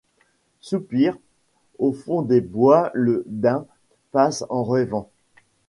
Soupire; 0.61 1.15
au 1.77 1.93
fond 1.93 2.23
des 2.23 2.41
bois 2.41 2.89
le 2.95 3.21
daim 3.27 3.67
passe 4.11 4.43
en 4.49 4.63
rêvant; 4.63 5.11